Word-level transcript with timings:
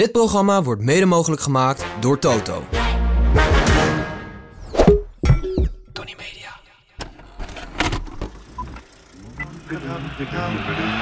Dit 0.00 0.12
programma 0.12 0.62
wordt 0.62 0.82
mede 0.82 1.06
mogelijk 1.06 1.42
gemaakt 1.42 1.84
door 1.98 2.18
Toto. 2.18 2.64
Tony 5.92 6.14
Media. 6.16 6.50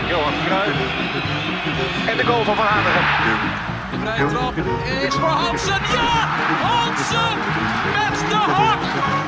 Johan 0.09 0.33
Cruijff. 0.47 0.79
En 2.09 2.16
de 2.16 2.24
goal 2.24 2.45
van 2.45 2.57
Van 2.57 2.65
Hanegem. 2.66 3.05
De 3.91 3.98
vrije 3.98 4.27
trap 4.27 4.57
is 5.07 5.15
voor 5.15 5.29
Hansen. 5.29 5.80
Ja! 5.93 6.27
Hansen 6.62 7.38
met 7.95 8.29
de 8.29 8.35
hak! 8.35 8.79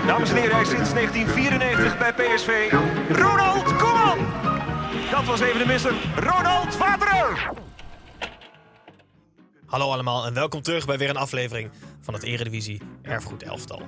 Dames 0.06 0.30
en 0.30 0.36
heren, 0.36 0.52
hij 0.52 0.62
is 0.62 0.68
sinds 0.68 0.92
1994 0.92 1.98
bij 1.98 2.12
PSV. 2.12 2.72
Ronald 3.10 3.76
Koeman! 3.76 4.18
Dat 5.10 5.24
was 5.24 5.40
even 5.40 5.58
de 5.58 5.66
misser. 5.66 5.94
Ronald 6.16 6.76
Vaterer! 6.76 7.68
Hallo 9.70 9.90
allemaal 9.92 10.26
en 10.26 10.34
welkom 10.34 10.62
terug 10.62 10.86
bij 10.86 10.98
weer 10.98 11.08
een 11.10 11.16
aflevering 11.16 11.70
van 12.00 12.14
het 12.14 12.22
Eredivisie 12.22 12.80
Erfgoed 13.02 13.42
Elftal. 13.42 13.82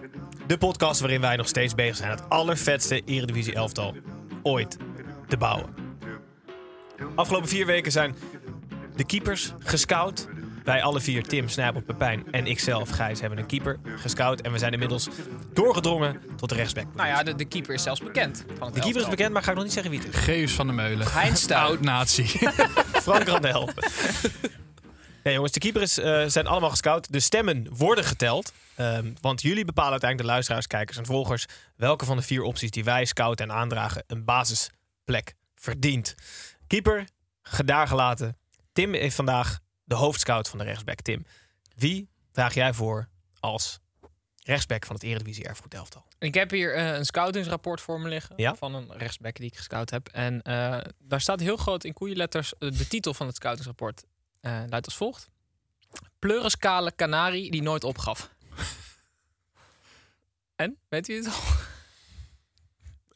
De 0.47 0.59
podcast 0.59 1.01
waarin 1.01 1.21
wij 1.21 1.37
nog 1.37 1.49
steeds 1.49 1.75
bezig 1.75 1.97
zijn 1.97 2.11
het 2.11 2.29
allervetste 2.29 3.03
Eredivisie 3.05 3.55
Elftal 3.55 3.95
ooit 4.43 4.77
te 5.29 5.37
bouwen. 5.37 5.75
Afgelopen 7.15 7.49
vier 7.49 7.67
weken 7.67 7.93
zijn 7.93 8.17
de 8.97 9.05
keepers 9.05 9.53
gescout. 9.59 10.29
Wij 10.65 10.83
alle 10.83 11.01
vier, 11.01 11.23
Tim, 11.23 11.49
Snijbel, 11.49 11.83
Pepijn 11.83 12.25
en 12.31 12.47
ikzelf, 12.47 12.91
Gijs, 12.91 13.21
hebben 13.21 13.39
een 13.39 13.47
keeper 13.47 13.79
gescout. 13.97 14.41
En 14.41 14.53
we 14.53 14.59
zijn 14.59 14.73
inmiddels 14.73 15.09
doorgedrongen 15.53 16.21
tot 16.37 16.49
de 16.49 16.55
rechtsback. 16.55 16.87
Nou 16.95 17.09
ja, 17.09 17.23
de, 17.23 17.35
de 17.35 17.45
keeper 17.45 17.75
is 17.75 17.83
zelfs 17.83 18.01
bekend. 18.01 18.45
Van 18.59 18.67
het 18.67 18.75
De 18.75 18.81
keeper 18.81 19.01
is 19.03 19.09
bekend, 19.09 19.33
maar 19.33 19.43
ga 19.43 19.51
ik 19.51 19.57
nog 19.57 19.65
niet 19.65 19.73
zeggen 19.73 19.91
wie 19.91 20.01
het 20.01 20.09
is. 20.09 20.21
Geus 20.21 20.53
van 20.53 20.67
der 20.67 20.75
Meulen. 20.75 21.07
Hein 21.13 21.37
Stuy. 21.37 21.57
Oud-nazi. 21.67 22.27
Frank 23.07 23.29
Randel. 23.29 23.69
Nee 25.23 25.35
jongens, 25.35 25.53
de 25.53 25.61
keepers 25.61 25.99
eh, 25.99 26.25
zijn 26.27 26.47
allemaal 26.47 26.71
gescout. 26.71 27.13
De 27.13 27.21
stemmen 27.21 27.77
worden 27.77 28.05
geteld. 28.05 28.53
Ehm, 28.75 29.13
want 29.21 29.43
jullie 29.43 29.65
bepalen 29.65 29.91
uiteindelijk 29.91 30.29
de 30.29 30.35
luisteraars, 30.35 30.67
kijkers 30.67 30.99
en 30.99 31.07
volgers... 31.07 31.47
welke 31.77 32.05
van 32.05 32.17
de 32.17 32.23
vier 32.23 32.43
opties 32.43 32.71
die 32.71 32.85
wij 32.85 33.05
scouten 33.05 33.51
en 33.51 33.57
aandragen... 33.57 34.05
een 34.07 34.25
basisplek 34.25 35.35
verdient. 35.55 36.15
Keeper, 36.67 37.09
gedaar 37.43 37.87
gelaten. 37.87 38.37
Tim 38.73 38.95
is 38.95 39.15
vandaag 39.15 39.59
de 39.85 39.95
hoofdscout 39.95 40.49
van 40.49 40.59
de 40.59 40.65
rechtsback. 40.65 41.01
Tim, 41.01 41.27
wie 41.77 42.09
draag 42.33 42.55
jij 42.55 42.73
voor 42.73 43.09
als 43.41 43.79
rechtsback 44.45 44.87
van 44.87 44.95
het 44.95 45.05
Eredivisie 45.05 45.45
Erfgoed 45.45 45.75
Elftal? 45.75 46.05
Ik 46.19 46.35
heb 46.35 46.51
hier 46.51 46.75
eh, 46.75 46.97
een 46.97 47.05
scoutingsrapport 47.05 47.81
voor 47.81 48.01
me 48.01 48.09
liggen. 48.09 48.35
Ja? 48.37 48.55
Van 48.55 48.75
een 48.75 48.93
rechtsback 48.93 49.37
die 49.37 49.47
ik 49.47 49.57
gescout 49.57 49.91
heb. 49.91 50.09
En 50.09 50.43
eh, 50.43 50.79
daar 50.99 51.21
staat 51.21 51.41
heel 51.41 51.57
groot 51.57 51.85
in 51.85 51.93
koeienletters 51.93 52.55
de 52.59 52.89
titel 52.89 53.15
van 53.15 53.27
het 53.27 53.37
scoutingsrapport. 53.37 54.05
Eh 54.43 54.63
luidt 54.69 54.87
als 54.87 54.97
volgt. 54.97 55.31
Pleurenskale 56.19 56.95
Canari 56.97 57.51
die 57.51 57.63
nooit 57.63 57.85
opgaf. 57.85 58.31
en? 60.57 60.77
Weet 60.89 61.09
u 61.09 61.17
het 61.17 61.27
al? 61.27 61.33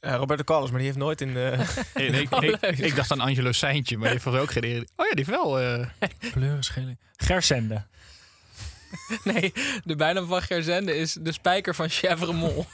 Eh, 0.01 0.15
Roberto 0.15 0.45
Carlos, 0.45 0.69
maar 0.69 0.79
die 0.79 0.87
heeft 0.87 0.99
nooit 0.99 1.21
in 1.21 1.35
de... 1.35 1.65
Nee, 1.95 2.11
nee, 2.11 2.23
ik, 2.31 2.35
Oh, 2.35 2.43
ik, 2.79 2.97
dacht 2.97 3.13
aan 3.13 3.21
Angelo 3.21 3.53
Seintje, 3.53 3.97
maar 3.97 4.11
die 4.11 4.21
heeft 4.23 4.39
ook 4.39 4.51
geen... 4.51 4.89
Oh 4.97 5.07
ja, 5.07 5.15
die 5.15 5.25
heeft 5.25 5.29
wel... 5.29 5.61
eh 5.61 5.87
Pleurenschilling. 6.33 6.99
Gersende. 7.17 7.87
Nee, 9.25 9.53
de 9.85 9.97
bijnaam 9.97 10.27
van 10.27 10.43
Gerzende 10.43 10.97
is 10.97 11.13
de 11.13 11.33
spijker 11.33 11.75
van 11.75 11.89
Chevremont. 11.89 12.67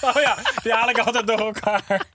Oh 0.00 0.20
ja, 0.20 0.38
die 0.62 0.72
haal 0.72 0.88
ik 0.88 0.98
altijd 0.98 1.26
door 1.26 1.38
elkaar. 1.38 2.06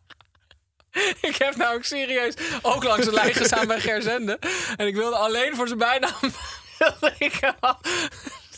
ik 1.29 1.35
heb 1.35 1.55
nou 1.55 1.75
ook 1.75 1.83
serieus 1.83 2.33
ook 2.61 2.83
langs 2.83 3.05
de 3.05 3.11
lijn 3.11 3.33
gestaan 3.33 3.67
bij 3.67 3.79
Gerzende. 3.79 4.39
En 4.75 4.87
ik 4.87 4.95
wilde 4.95 5.15
alleen 5.15 5.55
voor 5.55 5.67
zijn 5.67 5.79
bijnaam... 5.79 6.19
wilde 6.79 7.13
ik 7.17 7.53
al 7.59 7.77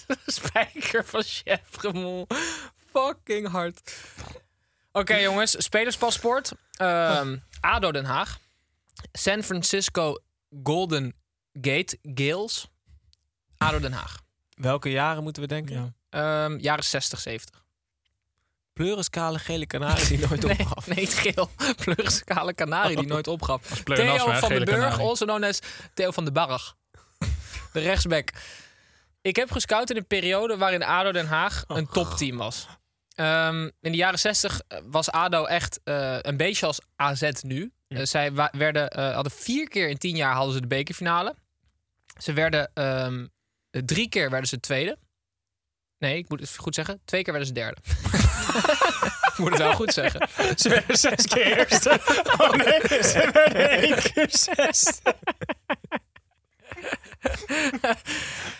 de 0.07 0.18
spijker 0.25 1.06
van 1.06 1.24
Chevremont. 1.24 2.34
Fucking 2.91 3.47
hard. 3.47 3.95
Oké 4.91 5.16
jongens, 5.16 5.63
spelerspaspoort. 5.63 6.51
Ehm, 6.72 7.38
ADO 7.59 7.91
Den 7.91 8.06
Haag. 8.06 8.40
San 9.12 9.44
Francisco 9.44 10.18
Golden 10.63 11.16
Gate 11.62 11.97
Gales. 12.03 12.68
ADO 13.57 13.79
Den 13.79 13.94
Haag. 13.94 14.22
Welke 14.56 14.90
jaren 14.90 15.24
moeten 15.24 15.41
we 15.41 15.47
denken? 15.47 15.95
Ehm, 16.09 16.57
jaren 16.57 16.84
60, 16.84 17.19
70. 17.19 17.64
Pleurenskale 18.75 19.40
gele 19.40 19.66
kanarie 19.66 20.08
die 20.08 20.28
nooit 20.28 20.44
Nee, 20.47 20.59
opgaf. 20.59 20.88
nee, 20.88 21.06
het 21.06 21.13
geel. 21.13 21.50
Pleurenskale 21.84 22.53
kanarie 22.53 22.96
die 22.97 23.08
nooit 23.08 23.28
opgaf. 23.28 23.62
Theo 23.84 24.18
van 24.18 24.50
den 24.50 24.66
Burg, 24.66 24.80
kanarie. 24.80 25.06
also 25.08 25.25
known 25.25 25.44
as 25.44 25.59
Theo 25.94 26.12
van 26.12 26.24
den 26.24 26.34
Barg. 26.34 26.75
De 27.74 27.80
rechtsback. 27.80 28.30
Ik 29.22 29.36
heb 29.36 29.52
gescout 29.52 29.90
in 29.90 29.97
een 29.97 30.08
periode 30.08 30.58
waarin 30.58 30.84
ADO 30.84 31.12
Den 31.12 31.28
Haag 31.28 31.63
een 31.68 31.88
topteam 31.88 32.38
was. 32.38 32.68
Ehm, 33.16 33.63
in 33.63 33.91
de 33.91 33.97
jaren 33.97 34.19
60 34.19 34.62
was 34.84 35.12
ADO 35.12 35.46
echt 35.46 35.80
eh, 35.84 36.18
een 36.22 36.38
beetje 36.38 36.66
als 36.66 36.80
AZ 36.96 37.31
nu. 37.42 37.72
Eh, 37.88 38.03
zij 38.03 38.34
werden, 38.52 38.90
eh, 38.90 39.13
hadden 39.13 39.31
vier 39.31 39.68
keer 39.68 39.90
in 39.90 39.97
tien 39.97 40.16
jaar 40.16 40.34
hadden 40.34 40.53
ze 40.53 40.62
de 40.62 40.68
bekerfinale. 40.68 41.36
Ze 42.18 42.34
werden 42.34 42.72
ehm, 42.74 43.25
drie 43.69 44.09
keer 44.09 44.30
werden 44.30 44.50
ze 44.50 44.59
tweede. 44.59 44.97
Nee, 45.97 46.18
ik 46.18 46.30
moet 46.30 46.40
het 46.40 46.56
goed 46.57 46.75
zeggen. 46.75 47.02
Twee 47.06 47.24
keer 47.24 47.34
werden 47.34 47.47
ze 47.56 47.59
derde. 47.62 47.81
Ik 48.55 49.33
moet 49.41 49.49
het 49.49 49.57
wel 49.57 49.73
goed 49.73 49.93
zeggen. 49.93 50.27
Ze 50.55 50.69
werden 50.69 50.97
zes 50.97 51.27
keer 51.27 51.57
eerste. 51.57 51.99
Oh 52.38 52.51
nee, 52.51 53.03
ze 53.03 53.29
werden 53.33 53.69
één 53.69 53.95
keer 53.95 54.27
zes. 54.29 55.01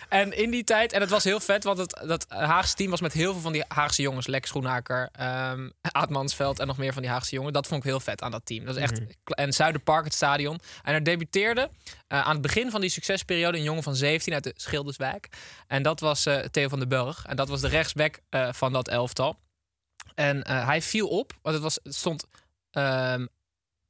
En 0.08 0.36
in 0.36 0.50
die 0.50 0.64
tijd, 0.64 0.92
en 0.92 1.00
het 1.00 1.10
was 1.10 1.24
heel 1.24 1.40
vet, 1.40 1.64
want 1.64 1.78
het, 1.78 2.02
dat 2.06 2.26
Haagse 2.28 2.74
team 2.74 2.90
was 2.90 3.00
met 3.00 3.12
heel 3.12 3.32
veel 3.32 3.40
van 3.40 3.52
die 3.52 3.64
Haagse 3.68 4.02
jongens. 4.02 4.26
Lex 4.26 4.48
Schoenaker, 4.48 5.08
ehm 5.12 5.68
Aad 5.80 6.58
en 6.58 6.66
nog 6.66 6.78
meer 6.78 6.92
van 6.92 7.02
die 7.02 7.10
Haagse 7.10 7.34
jongens. 7.34 7.54
Dat 7.54 7.66
vond 7.66 7.84
ik 7.84 7.90
heel 7.90 8.00
vet 8.00 8.22
aan 8.22 8.30
dat 8.30 8.46
team. 8.46 8.64
Dat 8.64 8.76
is 8.76 8.82
echt, 8.82 9.00
En 9.24 9.52
Zuiderpark, 9.52 10.04
het 10.04 10.14
stadion. 10.14 10.60
En 10.82 10.94
er 10.94 11.04
debuteerde 11.04 11.70
eh, 12.06 12.20
aan 12.20 12.32
het 12.32 12.40
begin 12.40 12.70
van 12.70 12.80
die 12.80 12.90
succesperiode 12.90 13.58
een 13.58 13.62
jongen 13.62 13.82
van 13.82 13.96
17 13.96 14.34
uit 14.34 14.44
de 14.44 14.52
Schilderswijk. 14.56 15.28
En 15.66 15.82
dat 15.82 16.00
was 16.00 16.26
eh, 16.26 16.38
Theo 16.38 16.68
van 16.68 16.78
den 16.78 16.88
Burg. 16.88 17.24
En 17.26 17.36
dat 17.36 17.48
was 17.48 17.60
de 17.60 17.68
rechtsback 17.68 18.18
eh, 18.28 18.48
van 18.52 18.72
dat 18.72 18.88
elftal. 18.88 19.36
En 20.14 20.42
eh, 20.42 20.66
hij 20.66 20.82
viel 20.82 21.08
op, 21.08 21.32
want 21.42 21.54
het, 21.54 21.64
was, 21.64 21.78
het 21.82 21.94
stond... 21.94 22.24
ehm, 22.70 23.26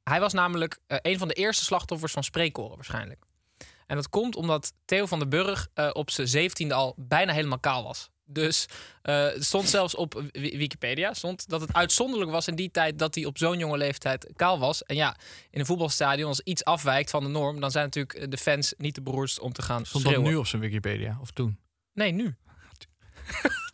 hij 0.03 0.21
was 0.21 0.32
namelijk 0.32 0.78
eh, 0.87 0.99
een 1.03 1.19
van 1.19 1.28
de 1.28 1.34
eerste 1.34 1.65
slachtoffers 1.65 2.12
van 2.12 2.25
spreekkoren 2.25 2.75
waarschijnlijk. 2.77 3.25
En 3.87 3.97
dat 3.97 4.09
komt 4.09 4.37
omdat 4.37 4.72
Theo 4.84 5.06
van 5.06 5.19
den 5.19 5.28
Burg 5.28 5.69
eh, 5.75 5.91
op 5.93 6.10
zijn 6.10 6.28
zeventiende 6.28 6.75
al 6.75 6.94
bijna 6.97 7.32
helemaal 7.32 7.59
kaal 7.59 7.84
was. 7.84 8.10
Dus 8.28 8.66
het 9.03 9.44
stond 9.44 9.69
zelfs 9.69 9.94
op 9.94 10.15
Wi- 10.32 10.56
Wikipedia 10.56 11.15
stond 11.15 11.49
dat 11.49 11.60
het 11.60 11.72
uitzonderlijk 11.72 12.31
was 12.31 12.47
in 12.48 12.54
die 12.54 12.71
tijd 12.71 12.98
dat 12.98 13.15
hij 13.15 13.25
op 13.25 13.38
zo'n 13.38 13.59
jonge 13.59 13.77
leeftijd 13.77 14.31
kaal 14.37 14.59
was. 14.59 14.83
En 14.84 14.97
ja, 14.97 15.16
in 15.50 15.60
een 15.60 15.66
voetbalstadion 15.66 16.28
als 16.28 16.41
iets 16.41 16.65
afwijkt 16.65 17.10
van 17.10 17.22
de 17.22 17.28
norm, 17.28 17.60
dan 17.60 17.71
zijn 17.71 17.84
natuurlijk 17.84 18.31
de 18.31 18.37
fans 18.38 18.75
niet 18.78 18.94
te 18.94 19.03
beroerdst 19.03 19.41
om 19.41 19.53
te 19.53 19.62
gaan 19.62 19.86
stond 19.86 20.04
dat 20.04 20.12
schreeuwen. 20.12 20.33
nu 20.33 20.39
op 20.39 20.47
zijn 20.47 20.62
Wikipedia? 20.62 21.19
Of 21.21 21.30
toen? 21.30 21.59
Nee, 21.92 22.12
nu. 22.12 22.36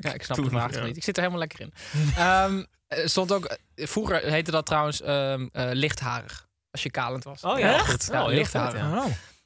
ja, 0.00 0.12
ik 0.12 0.22
snap 0.22 0.36
de 0.36 0.48
vraag 0.48 0.82
niet. 0.82 0.96
Ik 0.96 1.04
zit 1.04 1.16
er 1.16 1.22
helemaal 1.22 1.46
lekker 1.46 1.60
in. 1.60 1.72
Ehm, 2.16 2.62
stond 3.04 3.32
ook, 3.32 3.44
eh, 3.44 3.86
vroeger 3.86 4.22
heette 4.22 4.50
dat 4.50 4.66
trouwens 4.66 5.00
ehm, 5.02 5.46
eh, 5.52 5.68
lichtharig. 5.72 6.46
Als 6.70 6.82
je 6.82 6.90
kalend 6.90 7.24
was. 7.24 7.42
Oh 7.42 7.58
ja, 7.58 7.74
Echt? 7.74 8.08
Ja, 8.12 8.20
Oh, 8.22 8.26
heel 8.28 8.36
lichtharig. 8.36 8.82
Oh. 8.82 9.04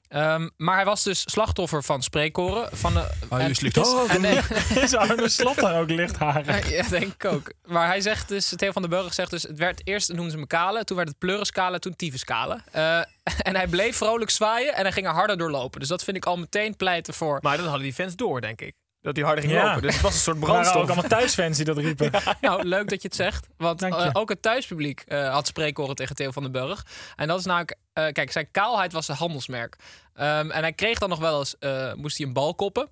Ehm, 0.09 0.49
maar 0.57 0.75
hij 0.75 0.85
was 0.85 1.03
dus 1.03 1.21
slachtoffer 1.31 1.83
van 1.83 2.03
spreekkoren. 2.03 2.77
Van 2.77 2.93
de, 2.95 3.11
Oh, 3.29 3.41
en- 3.41 3.49
je 3.49 3.55
slikt 3.55 3.77
oh, 3.77 4.11
en, 4.15 4.21
nee, 4.21 4.41
Is 4.83 4.95
Arne 4.95 5.29
Slot 5.29 5.55
dan 5.57 5.73
ook 5.73 5.91
lichtharig? 5.91 6.71
ja, 6.71 6.83
denk 6.89 7.13
ik 7.13 7.25
ook. 7.25 7.53
Maar 7.65 7.87
hij 7.87 8.01
zegt 8.01 8.29
dus, 8.29 8.53
Theo 8.57 8.73
van 8.73 8.83
den 8.83 8.91
Burg 8.91 9.15
zegt 9.15 9.31
dus, 9.31 9.43
het 9.43 9.59
werd 9.59 9.81
eerst 9.87 10.09
noemden 10.09 10.31
ze 10.31 10.39
me 10.39 10.47
kale, 10.47 10.85
toen 10.85 10.97
werd 10.97 11.09
het 11.09 11.19
pleurenskale, 11.19 11.79
toen 11.79 11.97
tyfuskale. 11.97 12.61
Eh 12.73 12.99
en 13.49 13.57
hij 13.57 13.67
bleef 13.67 13.97
vrolijk 13.97 14.31
zwaaien 14.31 14.75
en 14.75 14.83
hij 14.83 14.93
ging 14.93 15.07
er 15.07 15.13
harder 15.13 15.39
doorlopen. 15.39 15.81
Dus 15.81 15.89
dat 15.89 16.05
vind 16.05 16.17
ik 16.17 16.27
al 16.27 16.37
meteen 16.37 16.77
pleiten 16.77 17.15
voor. 17.15 17.39
Maar 17.43 17.57
dat 17.57 17.67
hadden 17.67 17.83
die 17.85 17.95
fans 17.95 18.17
door, 18.17 18.41
denk 18.41 18.61
ik. 18.61 18.75
Dat 19.03 19.17
hij 19.17 19.25
harder 19.25 19.45
ging 19.45 19.57
Ja. 19.57 19.67
lopen. 19.67 19.83
Dus 19.83 19.93
het 19.95 20.03
was 20.03 20.15
een 20.15 20.21
soort 20.21 20.39
waren 20.39 20.55
ook 20.57 20.61
brandstof. 20.63 20.87
allemaal 20.91 21.19
thuisfans 21.19 21.57
die 21.57 21.67
dat 21.67 21.77
riepen. 21.79 22.11
Nou, 22.41 22.65
leuk 22.65 22.89
dat 22.89 23.03
je 23.03 23.09
het 23.09 23.17
zegt. 23.17 23.49
Want 23.57 23.83
eh, 23.83 24.11
ook 24.13 24.29
het 24.29 24.43
thuispubliek 24.43 25.01
eh, 25.07 25.33
had 25.33 25.47
spreekkoren 25.47 25.95
tegen 25.95 26.17
Theo 26.17 26.31
van 26.31 26.43
den 26.43 26.53
Burg. 26.53 26.87
En 27.17 27.29
dat 27.29 27.39
is 27.39 27.45
namelijk... 27.45 27.75
eh, 27.93 28.07
kijk, 28.09 28.33
zijn 28.33 28.49
kaalheid 28.51 28.93
was 28.93 29.09
een 29.09 29.15
handelsmerk. 29.15 29.77
Ehm, 30.15 30.51
en 30.51 30.63
hij 30.63 30.73
kreeg 30.73 30.99
dan 30.99 31.09
nog 31.09 31.19
wel 31.19 31.39
eens... 31.39 31.59
eh, 31.59 31.93
moest 31.95 32.19
hij 32.19 32.27
een 32.27 32.33
bal 32.33 32.55
koppen. 32.55 32.89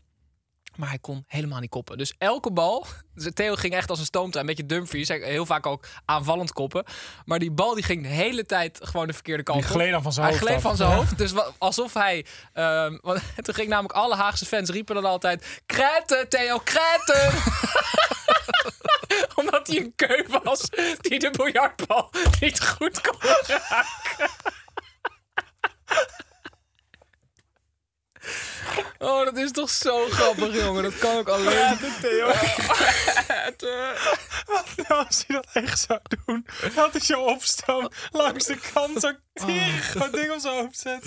Maar 0.76 0.88
hij 0.88 0.98
kon 0.98 1.24
helemaal 1.26 1.60
niet 1.60 1.70
koppen. 1.70 1.98
Dus 1.98 2.14
elke 2.18 2.52
bal... 2.52 2.86
dus 3.14 3.30
Theo 3.34 3.54
ging 3.54 3.74
echt 3.74 3.90
als 3.90 3.98
een 3.98 4.04
stoomtrein. 4.04 4.48
Een 4.48 4.54
beetje 4.56 4.74
Dumfries. 4.74 5.08
Hij- 5.08 5.18
Heel 5.20 5.46
vaak 5.46 5.66
ook 5.66 5.84
aanvallend 6.04 6.52
koppen. 6.52 6.84
Maar 7.24 7.38
die 7.38 7.50
bal 7.50 7.74
die 7.74 7.84
ging 7.84 8.02
de 8.02 8.08
hele 8.08 8.46
tijd 8.46 8.78
gewoon 8.82 9.06
de 9.06 9.12
verkeerde 9.12 9.42
kant 9.42 9.58
Die 9.58 9.68
op. 9.68 9.74
gleed 9.74 9.90
dan 9.90 10.02
van 10.02 10.12
zijn 10.12 10.26
Hij 10.26 10.34
hoofd 10.34 10.46
gleed 10.46 10.56
af. 10.58 10.62
van 10.68 10.76
zijn 10.76 10.90
hoofd. 10.96 11.18
Dus 11.18 11.32
alsof 11.58 11.94
hij... 11.94 12.26
ehm, 12.52 12.98
want 13.02 13.20
toen 13.42 13.54
ging 13.54 13.68
namelijk 13.68 13.94
alle 13.94 14.14
Haagse 14.14 14.46
fans 14.46 14.70
riepen 14.70 14.94
dan 14.94 15.04
altijd... 15.04 15.60
Kreten, 15.66 16.28
Theo, 16.28 16.58
kreten! 16.58 17.32
Omdat 19.34 19.66
hij 19.66 19.76
een 19.76 19.92
keu 19.96 20.24
was 20.42 20.68
die 21.00 21.18
de 21.18 21.30
biljartbal 21.30 22.10
niet 22.40 22.62
goed 22.64 23.00
kon 23.00 23.16
raken. 23.46 24.30
Oh, 28.98 29.24
dat 29.24 29.36
is 29.36 29.50
toch 29.50 29.70
zo 29.70 30.06
grappig, 30.06 30.54
jongen. 30.54 30.82
Dat 30.82 30.98
kan 30.98 31.16
ook 31.16 31.28
alleen. 31.28 31.76
Het, 33.30 33.62
eh, 33.62 33.90
Nou, 34.88 35.06
als 35.06 35.24
hij 35.26 35.36
dat 35.36 35.46
echt 35.52 35.78
zou 35.80 36.00
doen, 36.24 36.46
dat 36.74 36.92
hij 36.92 37.00
zo 37.00 37.22
opstoom 37.22 37.88
langs 38.10 38.44
de 38.44 38.58
kant 38.72 39.00
zo 39.00 39.12
tering 39.32 39.92
dat 39.92 40.12
ding 40.12 40.32
op 40.32 40.40
zijn 40.40 40.54
hoofd 40.54 40.78
zet. 40.78 41.06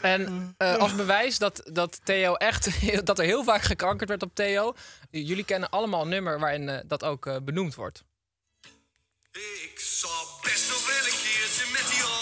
En 0.00 0.54
eh, 0.58 0.76
als 0.76 0.94
bewijs 0.94 1.38
dat, 1.38 1.60
dat 1.72 2.00
Theo 2.04 2.34
echt 2.34 2.68
dat 3.06 3.18
er 3.18 3.24
heel 3.24 3.44
vaak 3.44 3.62
gekankerd 3.62 4.08
werd 4.08 4.22
op 4.22 4.34
Theo. 4.34 4.74
Jullie 5.10 5.44
kennen 5.44 5.70
allemaal 5.70 6.02
een 6.02 6.08
nummer 6.08 6.38
waarin 6.38 6.68
eh, 6.68 6.78
dat 6.86 7.04
ook 7.04 7.26
eh, 7.26 7.36
benoemd 7.42 7.74
wordt. 7.74 8.04
Ik 9.32 9.78
zou 9.80 10.12
best 10.42 10.68
wel 10.68 10.94
willen 10.94 11.18
keertje 11.22 11.64
met 11.72 11.90
die 11.90 12.21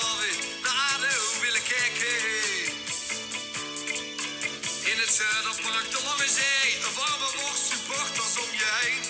In 5.11 5.17
het 5.17 5.25
Zuiderpark, 5.25 5.91
de 5.91 6.01
Lange 6.05 6.29
Zee, 6.39 6.69
een 6.87 6.95
warme 6.99 7.31
worst, 7.39 7.65
supporters 7.71 8.35
om 8.45 8.51
je 8.61 8.69
heen. 8.81 9.03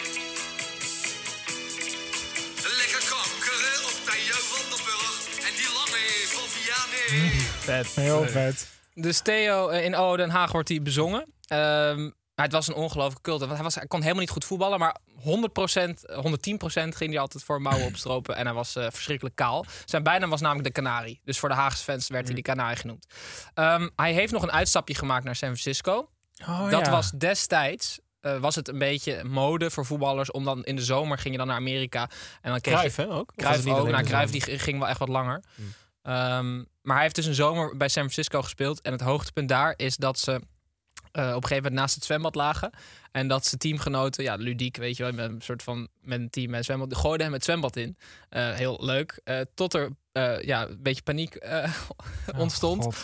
Lekker 2.78 3.02
kankeren 3.14 3.80
op 3.90 3.96
Theo 4.08 4.38
van 4.50 4.66
Burg 4.86 5.22
en 5.48 5.54
die 5.60 5.70
lange 5.78 6.04
van 6.34 6.48
Vianney. 6.54 7.30
Vet. 7.58 7.94
Heel 7.94 8.28
vet. 8.28 8.66
Dus 8.94 9.20
Theo 9.20 9.68
eh, 9.68 9.84
in 9.84 9.94
O 9.94 10.16
Den 10.16 10.30
Haag 10.30 10.52
wordt 10.52 10.68
hij 10.68 10.82
bezongen. 10.82 11.24
Ehm, 11.46 12.10
maar 12.40 12.48
het 12.48 12.58
was 12.58 12.68
een 12.68 12.82
ongelooflijke 12.82 13.22
cult. 13.22 13.40
Want 13.40 13.52
hij, 13.52 13.62
was, 13.62 13.74
hij 13.74 13.86
kon 13.86 14.00
helemaal 14.00 14.20
niet 14.20 14.30
goed 14.30 14.44
voetballen. 14.44 14.78
Maar 14.78 14.96
100%, 15.18 15.22
110% 15.22 15.22
ging 16.72 17.10
hij 17.10 17.18
altijd 17.18 17.44
voor 17.44 17.62
mouwen 17.62 17.86
opstropen. 17.90 18.36
En 18.36 18.44
hij 18.44 18.54
was 18.54 18.76
eh, 18.76 18.86
verschrikkelijk 18.90 19.36
kaal. 19.36 19.64
Zijn 19.84 20.02
bijnaam 20.02 20.30
was 20.30 20.40
namelijk 20.40 20.66
de 20.66 20.82
Canarie. 20.82 21.20
Dus 21.24 21.38
voor 21.38 21.48
de 21.48 21.54
Haagse 21.54 21.84
fans 21.84 22.08
werd 22.08 22.26
hij 22.26 22.34
de 22.34 22.42
Canarie 22.42 22.76
genoemd. 22.76 23.06
Ehm, 23.54 23.88
hij 23.96 24.12
heeft 24.12 24.32
nog 24.32 24.42
een 24.42 24.52
uitstapje 24.52 24.94
gemaakt 24.94 25.24
naar 25.24 25.36
San 25.36 25.48
Francisco. 25.48 26.10
Oh, 26.42 26.70
dat 26.70 26.86
ja. 26.86 26.90
was 26.90 27.10
destijds... 27.10 28.00
eh, 28.20 28.38
was 28.38 28.54
het 28.54 28.68
een 28.68 28.78
beetje 28.78 29.24
mode 29.24 29.70
voor 29.70 29.86
voetballers 29.86 30.30
om 30.30 30.44
dan 30.44 30.64
in 30.64 30.76
de 30.76 30.82
zomer 30.82 31.18
ging 31.18 31.32
je 31.32 31.38
dan 31.38 31.46
naar 31.46 31.56
Amerika 31.56 32.10
en 32.40 32.50
dan 32.50 32.60
kreeg 32.60 32.74
Cruijff, 32.74 32.96
je 32.96 33.02
hè, 33.02 33.08
ook? 33.08 33.32
Cruijff 33.36 33.56
het 33.56 33.66
niet 33.66 33.74
ook. 33.74 33.88
Nou, 33.88 34.04
Cruijff 34.04 34.32
die 34.32 34.58
ging 34.58 34.78
wel 34.78 34.88
echt 34.88 34.98
wat 34.98 35.08
langer. 35.08 35.42
Ehm, 36.02 36.56
maar 36.56 36.94
hij 36.94 37.02
heeft 37.02 37.14
dus 37.14 37.26
een 37.26 37.34
zomer 37.34 37.76
bij 37.76 37.88
San 37.88 38.02
Francisco 38.02 38.42
gespeeld. 38.42 38.80
En 38.80 38.92
het 38.92 39.00
hoogtepunt 39.00 39.48
daar 39.48 39.74
is 39.76 39.96
dat 39.96 40.18
ze 40.18 40.40
op 41.12 41.18
een 41.18 41.32
gegeven 41.32 41.56
moment 41.56 41.74
naast 41.74 41.94
het 41.94 42.04
zwembad 42.04 42.34
lagen. 42.34 42.70
En 43.12 43.28
dat 43.28 43.46
ze 43.46 43.56
teamgenoten, 43.56 44.24
ja, 44.24 44.34
ludiek, 44.34 44.76
weet 44.76 44.96
je 44.96 45.02
wel, 45.02 45.12
met 45.12 45.30
een 45.30 45.40
soort 45.40 45.62
van 45.62 45.88
met 46.00 46.20
een 46.20 46.30
team 46.30 46.54
en 46.54 46.64
zwembad, 46.64 46.88
die 46.88 46.98
gooiden 46.98 47.26
hem 47.26 47.34
het 47.34 47.44
zwembad 47.44 47.76
in. 47.76 47.96
Eh, 48.28 48.52
heel 48.52 48.78
leuk. 48.84 49.20
Eh, 49.24 49.40
tot 49.54 49.74
er 49.74 49.90
eh, 50.12 50.42
ja, 50.42 50.68
een 50.68 50.82
beetje 50.82 51.02
paniek 51.02 51.34
eh, 51.34 51.72
ontstond. 52.36 52.96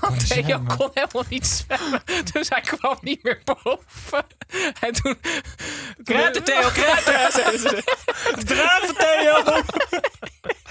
Want 0.00 0.28
Theo 0.28 0.62
kon 0.76 0.90
helemaal 0.94 1.24
niet 1.28 1.46
zwemmen. 1.46 2.02
Dus 2.32 2.48
hij 2.48 2.60
kwam 2.60 2.98
niet 3.00 3.22
meer 3.22 3.42
boven. 3.44 4.24
En 4.80 4.92
toen... 4.92 5.16
Kraten, 6.02 6.44
Theo, 6.44 6.68
kraten! 6.68 7.30
Draven, 8.46 8.94
Theo! 8.94 9.42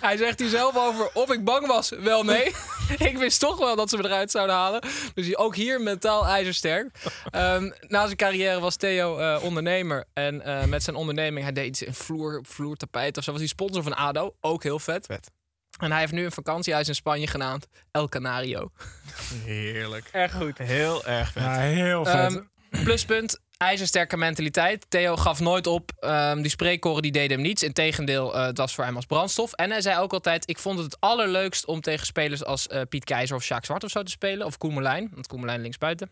Hij 0.00 0.16
zegt 0.16 0.38
hier 0.38 0.48
zelf 0.48 0.76
over 0.76 1.10
of 1.12 1.32
ik 1.32 1.44
bang 1.44 1.66
was. 1.66 1.88
Wel 1.90 2.24
nee. 2.24 2.54
ik 3.10 3.18
wist 3.18 3.40
toch 3.40 3.58
wel 3.58 3.76
dat 3.76 3.90
ze 3.90 3.96
me 3.96 4.04
eruit 4.04 4.30
zouden 4.30 4.56
halen. 4.56 4.80
Dus 5.14 5.26
hij- 5.26 5.36
ook 5.36 5.54
hier 5.56 5.80
mentaal 5.80 6.26
ijzersterk. 6.26 6.90
Ehm, 7.30 7.70
na 7.80 8.04
zijn 8.04 8.16
carrière 8.16 8.60
was 8.60 8.76
Theo 8.76 9.18
eh, 9.18 9.42
ondernemer. 9.44 10.04
En 10.12 10.42
eh, 10.42 10.64
met 10.64 10.82
zijn 10.82 10.96
onderneming, 10.96 11.44
hij 11.44 11.52
deed 11.54 11.66
iets 11.66 11.82
in 11.82 11.94
vloer, 11.94 12.40
vloertapijt 12.46 13.16
of 13.16 13.24
zo. 13.24 13.30
Was 13.30 13.40
hij 13.40 13.48
sponsor 13.48 13.82
van 13.82 13.96
ADO. 13.96 14.34
Ook 14.40 14.62
heel 14.62 14.78
vet. 14.78 15.06
Vet. 15.06 15.30
En 15.78 15.90
hij 15.90 16.00
heeft 16.00 16.12
nu 16.12 16.24
een 16.24 16.32
vakantiehuis 16.32 16.88
in 16.88 16.94
Spanje 16.94 17.26
genaamd 17.26 17.66
El 17.90 18.08
Canario. 18.08 18.70
Heerlijk. 19.44 20.08
Erg 20.12 20.32
goed. 20.32 20.58
Heel 20.58 21.04
erg 21.06 21.32
vet. 21.32 21.42
Ja, 21.42 21.54
heel 21.58 22.04
vet. 22.04 22.14
Ehm, 22.14 22.40
pluspunt, 22.84 23.40
ijzersterke 23.58 24.16
mentaliteit. 24.16 24.86
Theo 24.88 25.16
gaf 25.16 25.40
nooit 25.40 25.66
op. 25.66 25.92
Ehm, 25.98 26.40
die 26.40 26.50
spreekkoren 26.50 27.02
die 27.02 27.12
deden 27.12 27.36
hem 27.36 27.46
niets. 27.46 27.62
Integendeel, 27.62 28.34
eh 28.34 28.44
het 28.44 28.58
was 28.58 28.74
voor 28.74 28.84
hem 28.84 28.96
als 28.96 29.06
brandstof. 29.06 29.52
En 29.52 29.70
hij 29.70 29.80
zei 29.80 29.98
ook 29.98 30.12
altijd... 30.12 30.48
ik 30.48 30.58
vond 30.58 30.78
het 30.78 30.86
het 30.92 31.00
allerleukst 31.00 31.66
om 31.66 31.80
tegen 31.80 32.06
spelers 32.06 32.44
als 32.44 32.66
eh, 32.66 32.82
Piet 32.88 33.04
Keizer 33.04 33.36
of 33.36 33.42
Sjaak 33.42 33.64
Zwart 33.64 33.84
of 33.84 33.90
zo 33.90 34.02
te 34.02 34.10
spelen. 34.10 34.46
Of 34.46 34.58
Koen 34.58 34.74
Merlijn, 34.74 35.10
want 35.14 35.26
Koen 35.26 35.38
Merlijn 35.38 35.60
linksbuiten. 35.60 36.10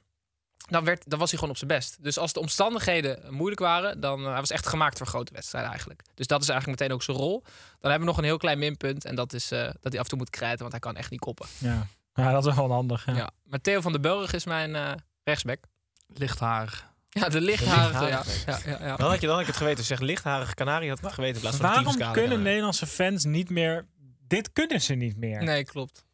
Dan, 0.68 0.84
werd, 0.84 1.10
dan 1.10 1.18
was 1.18 1.30
hij 1.30 1.38
gewoon 1.38 1.54
op 1.54 1.58
zijn 1.60 1.70
best. 1.70 2.02
Dus 2.02 2.18
als 2.18 2.32
de 2.32 2.40
omstandigheden 2.40 3.34
moeilijk 3.34 3.60
waren... 3.60 4.00
dan 4.00 4.20
uh, 4.20 4.26
hij 4.30 4.40
was 4.40 4.50
echt 4.50 4.66
gemaakt 4.66 4.98
voor 4.98 5.06
grote 5.06 5.32
wedstrijden 5.32 5.70
eigenlijk. 5.70 6.02
Dus 6.14 6.26
dat 6.26 6.42
is 6.42 6.48
eigenlijk 6.48 6.80
meteen 6.80 6.94
ook 6.94 7.02
zijn 7.02 7.16
rol. 7.16 7.42
Dan 7.80 7.90
hebben 7.90 8.00
we 8.00 8.06
nog 8.06 8.18
een 8.18 8.24
heel 8.24 8.36
klein 8.36 8.58
minpunt. 8.58 9.04
En 9.04 9.14
dat 9.14 9.32
is 9.32 9.52
uh, 9.52 9.60
dat 9.60 9.92
hij 9.92 9.98
af 9.98 10.02
en 10.02 10.08
toe 10.08 10.18
moet 10.18 10.30
krijten, 10.30 10.58
want 10.58 10.70
hij 10.70 10.80
kan 10.80 10.96
echt 10.96 11.10
niet 11.10 11.20
koppen. 11.20 11.46
Ja, 11.58 11.86
ja 12.14 12.32
dat 12.32 12.46
is 12.46 12.54
wel 12.54 12.72
handig. 12.72 13.06
Ja. 13.06 13.14
Ja. 13.16 13.30
Maar 13.44 13.60
Theo 13.60 13.80
van 13.80 13.92
den 13.92 14.00
Burg 14.00 14.32
is 14.32 14.44
mijn 14.44 14.70
uh, 14.70 14.92
rechtsback. 15.24 15.64
Lichtharig. 16.06 16.94
Ja, 17.20 17.28
de 17.28 17.40
lichtharige. 17.40 18.04
Ja. 18.04 18.22
Ja, 18.46 18.58
ja, 18.66 18.78
ja. 18.86 18.96
Dan 18.96 19.10
had 19.10 19.20
je 19.20 19.26
dan 19.26 19.30
had 19.30 19.40
ik 19.40 19.46
het 19.46 19.56
geweten. 19.56 19.84
Zeg 19.84 20.00
lichtharige 20.00 20.54
kanarie 20.54 20.88
had 20.88 20.98
ik 20.98 21.04
het 21.04 21.12
geweten 21.12 21.34
in 21.34 21.40
plaats 21.40 21.56
van 21.56 21.66
Waarom 21.66 21.84
kunnen 21.92 22.12
kanarie. 22.14 22.38
Nederlandse 22.38 22.86
fans 22.86 23.24
niet 23.24 23.50
meer... 23.50 23.86
Dit 24.26 24.52
kunnen 24.52 24.80
ze 24.80 24.94
niet 24.94 25.16
meer. 25.16 25.42
Nee, 25.42 25.64
klopt. 25.64 26.04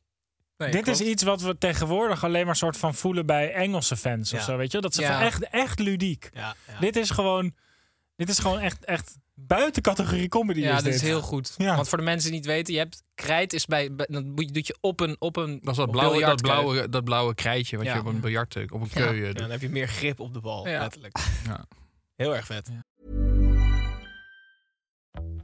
Nee, 0.56 0.70
Dit 0.70 0.82
klopt. 0.82 1.00
is 1.00 1.06
iets 1.06 1.22
wat 1.22 1.40
we 1.40 1.58
tegenwoordig 1.58 2.24
alleen 2.24 2.46
maar 2.46 2.56
soort 2.56 2.76
van 2.76 2.94
voelen 2.94 3.26
bij 3.26 3.52
Engelse 3.52 3.96
fans 3.96 4.32
of 4.32 4.42
zo, 4.42 4.56
weet 4.56 4.72
je? 4.72 4.80
Dat 4.80 4.94
ze 4.94 5.04
echt, 5.04 5.48
echt 5.48 5.78
ludiek. 5.78 6.30
Ja, 6.34 6.54
ja. 6.68 6.78
Dit 6.80 6.96
is 6.96 7.10
gewoon, 7.10 7.54
dit 8.16 8.28
is 8.28 8.38
gewoon 8.38 8.58
echt, 8.58 8.84
echt 8.84 9.16
buiten 9.34 9.82
categorie 9.82 10.28
comedy. 10.28 10.60
Ja, 10.60 10.76
is 10.76 10.82
dit 10.82 10.94
is 10.94 11.00
heel 11.02 11.20
goed. 11.22 11.54
Ja. 11.56 11.74
Want 11.74 11.88
voor 11.88 11.98
de 11.98 12.04
mensen 12.04 12.30
die 12.30 12.38
het 12.38 12.46
niet 12.48 12.56
weten, 12.56 12.72
je 12.74 12.78
hebt 12.78 13.02
krijt 13.14 13.52
is 13.52 13.66
bij, 13.66 13.94
bij 13.94 14.06
dan 14.10 14.34
doe 14.34 14.44
je- 14.46 14.52
doet 14.52 14.66
je 14.66 14.76
op 14.80 15.00
een 15.00 15.16
op 15.18 15.36
een 15.36 15.58
Dat 15.62 15.70
is 15.70 15.76
dat 15.76 15.90
blauwe, 15.90 16.20
dat 16.20 16.40
blauwe, 16.42 16.88
dat 16.88 17.04
blauwe 17.04 17.34
krijtje 17.34 17.76
wat 17.76 17.86
Ja. 17.86 17.94
je 17.94 18.00
op 18.00 18.06
een 18.06 18.20
biljart, 18.20 18.56
op 18.70 18.80
een 18.80 18.88
Ja. 18.92 19.06
keu 19.06 19.14
Ja, 19.14 19.26
doet. 19.26 19.38
dan 19.38 19.50
heb 19.50 19.60
je 19.60 19.68
meer 19.68 19.88
grip 19.88 20.20
op 20.20 20.34
de 20.34 20.40
bal, 20.40 20.68
Ja. 20.68 20.78
letterlijk. 20.80 21.18
Ja. 21.46 21.64
Heel 22.16 22.36
erg 22.36 22.46
vet. 22.46 22.68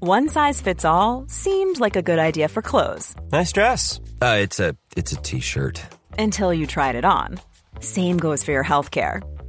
One 0.01 0.29
size 0.31 0.63
fits 0.63 0.85
all 0.85 1.23
seemed 1.27 1.79
like 1.81 1.99
a 1.99 2.03
good 2.05 2.19
idea 2.29 2.49
for 2.49 2.63
clothes 2.63 3.15
Nice 3.31 3.53
dress. 3.53 4.01
Uh, 4.23 4.41
it's 4.41 4.61
a 4.61 4.73
it's 4.93 5.17
a 5.17 5.21
t-shirt. 5.21 5.87
until 6.17 6.53
you 6.53 6.67
tried 6.67 6.95
it 6.95 7.05
on. 7.05 7.39
Same 7.79 8.19
goes 8.21 8.43
for 8.45 8.53
your 8.53 8.67
healthcare. 8.67 9.21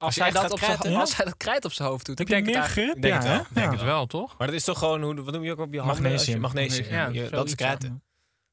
Als 0.00 0.16
hij 0.16 0.30
dat 0.30 0.50
op 0.50 0.62
als 0.62 1.16
hij 1.16 1.24
dat 1.24 1.36
krijt 1.36 1.64
op 1.64 1.72
zijn 1.72 1.88
hoofd 1.88 2.06
doet. 2.06 2.20
Ik 2.20 2.26
denk 2.26 2.46
het 2.46 2.54
meer 2.54 2.62
eigenlijk. 2.62 2.90
grip? 2.90 3.02
denk 3.02 3.14
het 3.14 3.22
ja, 3.24 3.30
wel. 3.30 3.46
Denk 3.50 3.66
Ja. 3.66 3.72
het 3.72 3.82
wel, 3.82 4.06
toch? 4.06 4.34
Maar 4.38 4.46
dat 4.46 4.56
is 4.56 4.64
toch 4.64 4.78
gewoon, 4.78 5.02
hoe, 5.02 5.22
wat 5.22 5.34
noem 5.34 5.42
je 5.44 5.50
ook 5.52 5.58
op 5.58 5.72
je 5.72 5.80
handen? 5.80 6.12
Als 6.12 6.24
je- 6.26 6.38
Magnesium. 6.38 6.40
Magnesium. 6.40 6.88
Ja, 6.90 7.06
Je- 7.24 7.28
dat 7.30 7.46
is 7.46 7.54
krijten. 7.54 8.02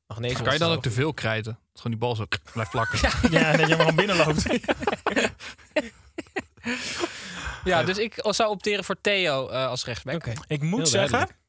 Magnesium 0.07 0.43
Kan 0.43 0.53
je 0.53 0.59
dan 0.59 0.71
ook 0.71 0.81
te 0.81 0.91
veel 0.91 1.13
krijten? 1.13 1.51
Dat 1.51 1.81
gewoon 1.81 1.91
die 1.91 2.01
bal 2.01 2.15
zo 2.15 2.25
blijft 2.53 2.71
plakken. 2.71 2.99
Ja, 3.31 3.51
dat 3.57 3.67
je 3.67 3.75
maar 3.75 3.85
gewoon 3.85 3.95
binnenloopt. 3.95 4.45
Ja, 7.63 7.83
dus 7.83 7.97
ik 7.97 8.13
zou 8.21 8.49
opteren 8.49 8.83
voor 8.83 9.01
Theo 9.01 9.47
eh, 9.49 9.67
als 9.67 9.85
rechtsback. 9.85 10.15
Oké. 10.15 10.33
Ik 10.47 10.61
moet 10.61 10.77
Heel 10.77 10.85
zeggen, 10.85 11.11
duidelijk. 11.11 11.39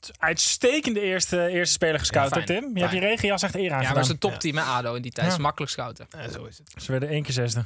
het 0.00 0.10
uitstekende 0.18 1.00
eerste, 1.00 1.46
eerste 1.48 1.72
speler 1.72 1.98
gescout, 1.98 2.34
Ja. 2.34 2.44
Tim. 2.44 2.70
Je 2.74 2.80
hebt 2.80 2.92
je 2.92 2.98
regenjas 3.00 3.42
echt 3.42 3.54
eer 3.54 3.62
Ja, 3.62 3.68
maar 3.68 3.78
het 3.78 3.86
aangedaan. 3.86 4.04
is 4.04 4.08
een 4.10 4.18
topteam, 4.18 4.58
ADO 4.58 4.94
in 4.94 5.02
die 5.02 5.12
tijd. 5.12 5.26
Ja. 5.26 5.32
is 5.32 5.38
makkelijk 5.38 5.72
scouten. 5.72 6.06
Ja, 6.10 6.28
zo 6.28 6.44
is 6.44 6.58
het. 6.58 6.82
Ze 6.82 6.90
werden 6.90 7.08
één 7.08 7.22
keer 7.22 7.32
zesde. 7.32 7.64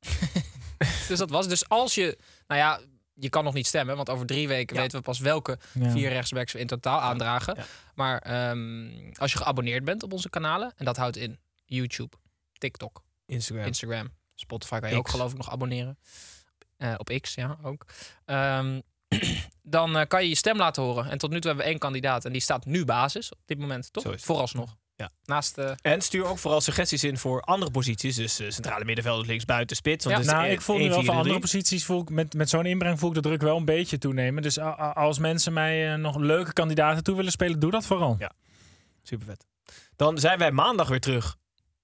Dus 1.08 1.18
dat 1.18 1.30
was. 1.30 1.48
Dus 1.48 1.68
als 1.68 1.94
je, 1.94 2.18
nou 2.46 2.60
ja, 2.60 2.80
je 3.14 3.28
kan 3.28 3.44
nog 3.44 3.54
niet 3.54 3.66
stemmen, 3.66 3.96
want 3.96 4.10
over 4.10 4.26
drie 4.26 4.48
weken 4.48 4.76
Ja. 4.76 4.82
weten 4.82 4.98
we 4.98 5.04
pas 5.04 5.18
welke 5.18 5.58
Ja. 5.72 5.90
vier 5.90 6.08
rechtsbacks 6.08 6.52
we 6.52 6.58
in 6.58 6.66
totaal 6.66 7.00
aandragen. 7.00 7.54
Ja. 7.56 7.64
Maar 7.94 8.18
ehm, 8.18 9.12
als 9.14 9.32
je 9.32 9.38
geabonneerd 9.38 9.84
bent 9.84 10.02
op 10.02 10.12
onze 10.12 10.30
kanalen, 10.30 10.72
en 10.76 10.84
dat 10.84 10.96
houdt 10.96 11.16
in 11.16 11.38
YouTube, 11.64 12.16
TikTok, 12.52 13.02
Instagram. 13.26 13.66
Instagram, 13.66 14.08
Spotify 14.34 14.78
kan 14.78 14.90
je 14.90 14.96
ook 14.96 15.08
geloof 15.08 15.30
ik 15.30 15.36
nog 15.36 15.50
abonneren. 15.50 15.98
Eh, 16.76 16.94
op 16.96 17.18
X, 17.20 17.34
ja, 17.34 17.58
ook. 17.62 17.84
Ehm, 18.24 18.80
dan 19.62 19.96
eh, 19.96 20.06
kan 20.06 20.22
je 20.22 20.28
je 20.28 20.34
stem 20.34 20.56
laten 20.56 20.82
horen. 20.82 21.10
En 21.10 21.18
tot 21.18 21.30
nu 21.30 21.36
toe 21.40 21.46
hebben 21.46 21.64
we 21.64 21.70
één 21.70 21.80
kandidaat 21.80 22.24
en 22.24 22.32
die 22.32 22.40
staat 22.40 22.64
nu 22.64 22.84
basis 22.84 23.32
op 23.32 23.38
dit 23.44 23.58
moment, 23.58 23.92
toch? 23.92 24.04
Vooralsnog. 24.16 24.76
Ja. 24.96 25.10
Naast 25.24 25.58
eh, 25.58 25.70
En 25.82 26.00
stuur 26.00 26.24
ook 26.24 26.38
vooral 26.38 26.60
suggesties 26.60 27.04
in 27.04 27.18
voor 27.18 27.40
andere 27.40 27.70
posities. 27.70 28.16
Dus 28.16 28.38
eh, 28.40 28.50
centrale 28.50 28.84
middenveld, 28.84 29.26
links 29.26 29.44
buiten, 29.44 29.76
spits. 29.76 30.04
Want 30.04 30.16
Ja. 30.16 30.22
is 30.22 30.28
Nou, 30.28 30.46
ik 30.46 30.60
voel 30.60 30.76
nu 30.76 30.82
1, 30.82 30.90
wel 30.90 30.98
4, 30.98 31.06
voor 31.06 31.14
3. 31.22 31.24
andere 31.32 31.50
posities, 31.50 31.84
voel 31.84 32.00
ik, 32.02 32.10
met, 32.10 32.34
met 32.34 32.48
zo'n 32.48 32.66
inbreng 32.66 32.98
voel 32.98 33.08
ik 33.08 33.14
de 33.14 33.20
druk 33.20 33.42
wel 33.42 33.56
een 33.56 33.64
beetje 33.64 33.98
toenemen. 33.98 34.42
Dus 34.42 34.58
als 34.94 35.18
mensen 35.18 35.52
mij 35.52 35.92
eh, 35.92 35.98
nog 35.98 36.16
leuke 36.16 36.52
kandidaten 36.52 37.02
toe 37.04 37.16
willen 37.16 37.32
spelen, 37.32 37.58
doe 37.60 37.70
dat 37.70 37.86
vooral. 37.86 38.16
Ja. 38.18 38.30
Super 39.02 39.26
vet. 39.26 39.46
Dan 39.96 40.18
zijn 40.18 40.38
wij 40.38 40.50
maandag 40.52 40.88
weer 40.88 41.00
terug. 41.00 41.36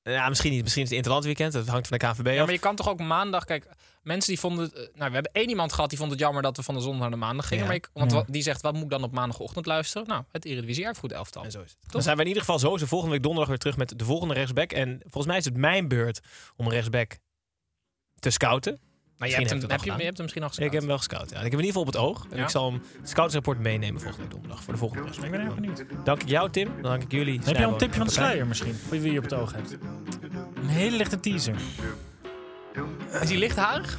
Ja, 0.03 0.29
misschien 0.29 0.53
niet. 0.53 0.63
Misschien 0.63 0.83
is 0.83 0.89
het 0.89 0.97
Interlandweekend. 0.99 1.53
Dat 1.53 1.67
hangt 1.69 1.89
van 1.89 1.99
de 1.99 2.07
KNVB 2.07 2.27
Ja, 2.27 2.39
af. 2.39 2.45
maar 2.45 2.55
je 2.55 2.59
kan 2.61 2.77
toch 2.77 2.89
ook 2.89 3.01
maandag... 3.01 3.45
Kijk, 3.45 3.67
mensen 4.03 4.31
die 4.33 4.41
vonden... 4.41 4.65
het- 4.65 4.73
eh, 4.75 4.81
Nou, 4.81 5.09
we 5.09 5.15
hebben 5.15 5.33
één 5.33 5.49
iemand 5.49 5.73
gehad 5.73 5.89
die 5.91 5.99
vond 5.99 6.11
het 6.11 6.21
jammer 6.21 6.43
dat 6.43 6.57
we 6.57 6.63
van 6.63 6.75
de 6.75 6.81
zondag 6.81 7.01
naar 7.01 7.11
de 7.11 7.17
maandag 7.17 7.47
gingen. 7.47 7.63
Ja. 7.63 7.67
Maar 7.69 7.77
ik, 7.79 7.91
want 7.93 8.13
Ja. 8.13 8.25
die 8.27 8.43
zegt, 8.43 8.63
wat 8.63 8.73
moet 8.75 8.83
ik 8.83 8.91
dan 8.91 9.03
op 9.03 9.13
maandagochtend 9.13 9.67
luisteren? 9.67 10.07
Nou, 10.09 10.23
het 10.33 10.45
Eredivisie 10.45 10.85
Erfgoed 10.85 11.13
elftal. 11.13 11.45
En 11.45 11.51
zo 11.51 11.61
is 11.63 11.77
het. 11.81 11.93
Dan 11.93 12.03
zijn 12.03 12.15
we 12.17 12.23
in 12.23 12.29
ieder 12.29 12.43
geval 12.43 12.59
sowieso 12.59 12.87
volgende 12.87 13.13
week 13.15 13.23
donderdag 13.23 13.49
weer 13.51 13.59
terug 13.59 13.77
met 13.77 13.99
de 13.99 14.05
volgende 14.05 14.35
rechtsback. 14.35 14.73
En 14.73 15.01
volgens 15.03 15.27
mij 15.27 15.37
is 15.37 15.45
het 15.45 15.57
mijn 15.57 15.89
beurt 15.89 16.21
om 16.57 16.67
een 16.67 16.73
rechtsback 16.73 17.19
te 18.19 18.31
scouten. 18.31 18.81
Maar 19.19 19.29
je 19.31 19.37
hebt, 19.37 19.51
hem, 19.51 19.61
heb 19.61 19.73
ik 19.73 19.85
je, 19.85 19.91
al 19.93 19.99
je 19.99 20.05
hebt 20.05 20.17
hem 20.17 20.23
misschien 20.27 20.43
al 20.43 20.51
Ik 20.55 20.73
heb 20.73 20.73
hem 20.73 20.87
wel 20.87 20.97
gescout. 20.97 21.31
Ja. 21.31 21.37
Ik 21.37 21.43
heb 21.43 21.51
hem 21.51 21.61
in 21.61 21.67
ieder 21.67 21.81
geval 21.83 21.83
op 21.83 21.87
het 21.93 21.97
oog. 22.23 22.27
En 22.31 22.37
Ja. 22.37 22.43
ik 22.43 22.49
zal 22.49 22.71
hem 22.73 22.83
het 23.01 23.09
scoutsrapport 23.09 23.59
meenemen 23.59 24.01
volgende 24.01 24.23
week 24.23 24.31
donderdag 24.33 24.63
voor 24.63 24.73
de 24.73 24.79
volgende 24.79 25.03
Ik 25.03 25.09
rechtsback. 25.09 25.37
ben 25.39 25.47
erg 25.47 25.55
benieuwd. 25.55 25.85
Dank 26.05 26.23
ik 26.23 26.29
jou, 26.29 26.51
Tim. 26.51 26.67
Dan 26.73 26.83
dank 26.83 27.03
ik 27.03 27.13
jullie. 27.13 27.41
Heb 27.45 27.57
je 27.57 27.65
al 27.65 27.73
een 27.73 27.79
tipje 27.79 27.97
van 27.97 28.07
de 28.07 28.13
sluier 28.13 28.47
misschien? 28.47 28.75
Voor 28.75 29.01
wie 29.01 29.13
je 29.13 29.19
op 29.19 29.25
het 29.25 29.35
oog 29.35 29.53
hebt. 29.53 29.77
Een 30.55 30.67
hele 30.69 30.97
lichte 30.97 31.21
teaser. 31.21 31.55
Is 33.23 33.29
hij 33.29 33.39
lichtharig? 33.39 33.99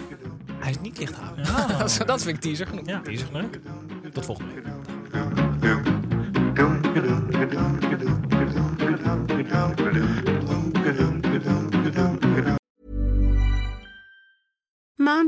Hij 0.53 0.69
is 0.69 0.79
niet 0.79 0.97
lichtharig. 0.97 1.47
Ja. 1.47 2.05
Dat, 2.05 2.23
vind 2.23 2.35
ik 2.35 2.41
teaser 2.41 2.67
genoeg. 2.67 2.85
ja, 2.85 2.99
die 2.99 3.13
is 3.13 3.23
leuk. 3.31 3.59
Tot 4.13 4.25
volgende 4.25 4.53
week. 4.53 4.63